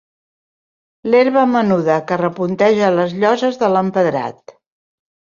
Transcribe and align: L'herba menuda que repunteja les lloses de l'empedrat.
L'herba 1.09 1.41
menuda 1.49 1.97
que 2.11 2.17
repunteja 2.21 2.87
les 2.95 3.13
lloses 3.25 3.59
de 3.65 3.69
l'empedrat. 3.75 4.55